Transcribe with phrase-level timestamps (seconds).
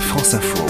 [0.00, 0.64] France Info.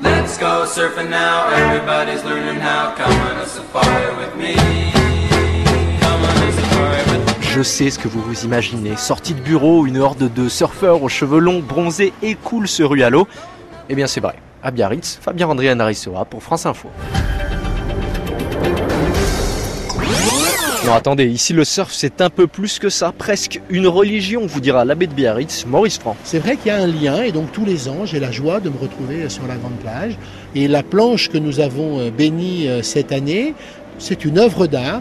[0.00, 1.48] Let's go surfing now.
[1.48, 2.94] Everybody's learning how.
[2.96, 4.54] Come on a safari with me.
[6.00, 7.42] Come on a safari with me.
[7.42, 8.96] Je sais ce que vous vous imaginez.
[8.96, 13.02] Sortie de bureau, une horde de surfeurs aux cheveux longs, bronzés et cool ce rue
[13.02, 13.28] à l'eau.
[13.88, 14.36] Eh bien c'est vrai.
[14.62, 16.88] À Biarritz, Fabien André Anarissoa pour France Info.
[20.84, 24.60] Non attendez, ici le surf c'est un peu plus que ça, presque une religion, vous
[24.60, 26.14] dira l'abbé de Biarritz, Maurice Franc.
[26.24, 28.60] C'est vrai qu'il y a un lien et donc tous les ans j'ai la joie
[28.60, 30.18] de me retrouver sur la grande plage.
[30.54, 33.54] Et la planche que nous avons euh, bénie euh, cette année,
[33.98, 35.00] c'est une œuvre d'art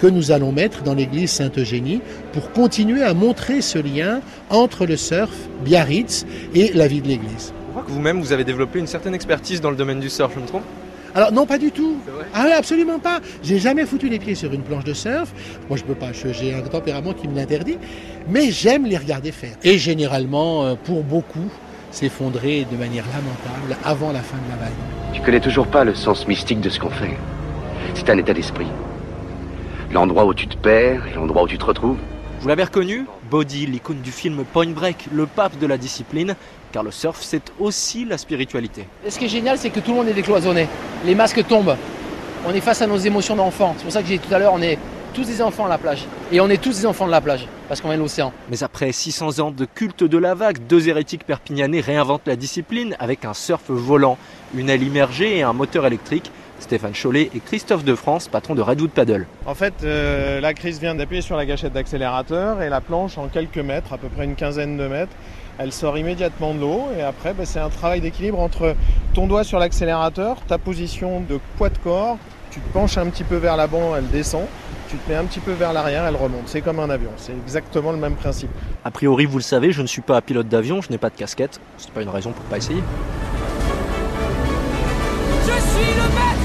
[0.00, 2.00] que nous allons mettre dans l'église Sainte-Eugénie
[2.32, 4.20] pour continuer à montrer ce lien
[4.50, 7.52] entre le surf, Biarritz et la vie de l'église.
[7.66, 10.32] Je crois que vous-même vous avez développé une certaine expertise dans le domaine du surf,
[10.32, 10.62] je me trompe?
[11.14, 11.96] Alors non, pas du tout.
[12.34, 13.20] Ah ouais, absolument pas.
[13.42, 15.32] J'ai jamais foutu les pieds sur une planche de surf.
[15.68, 16.08] Moi, je peux pas.
[16.12, 17.78] J'ai un tempérament qui me l'interdit.
[18.28, 19.56] Mais j'aime les regarder faire.
[19.62, 21.50] Et généralement, euh, pour beaucoup,
[21.92, 24.74] s'effondrer de manière lamentable avant la fin de la vague.
[25.12, 27.16] Tu connais toujours pas le sens mystique de ce qu'on fait.
[27.94, 28.66] C'est un état d'esprit.
[29.92, 31.98] L'endroit où tu te perds et l'endroit où tu te retrouves.
[32.44, 36.36] Vous l'avez reconnu Body, l'icône du film Point Break, le pape de la discipline,
[36.72, 38.86] car le surf c'est aussi la spiritualité.
[39.02, 40.68] Et ce qui est génial, c'est que tout le monde est décloisonné.
[41.06, 41.74] Les masques tombent.
[42.46, 43.74] On est face à nos émotions d'enfants.
[43.78, 44.78] C'est pour ça que j'ai dit tout à l'heure, on est
[45.14, 46.04] tous des enfants à la plage.
[46.32, 48.30] Et on est tous des enfants de la plage, parce qu'on vient de l'océan.
[48.50, 52.94] Mais après 600 ans de culte de la vague, deux hérétiques perpignanais réinventent la discipline
[52.98, 54.18] avec un surf volant,
[54.54, 56.30] une aile immergée et un moteur électrique.
[56.64, 59.26] Stéphane Chollet et Christophe de France, patron de Redwood Paddle.
[59.46, 63.28] En fait, euh, la crise vient d'appuyer sur la gâchette d'accélérateur et la planche, en
[63.28, 65.12] quelques mètres, à peu près une quinzaine de mètres,
[65.58, 66.88] elle sort immédiatement de l'eau.
[66.98, 68.74] Et après, bah, c'est un travail d'équilibre entre
[69.12, 72.18] ton doigt sur l'accélérateur, ta position de poids de corps,
[72.50, 74.44] tu te penches un petit peu vers l'avant, elle descend,
[74.88, 76.46] tu te mets un petit peu vers l'arrière, elle remonte.
[76.46, 78.50] C'est comme un avion, c'est exactement le même principe.
[78.84, 81.16] A priori, vous le savez, je ne suis pas pilote d'avion, je n'ai pas de
[81.16, 81.60] casquette.
[81.76, 82.82] C'est pas une raison pour pas essayer.
[85.42, 86.43] Je suis le maître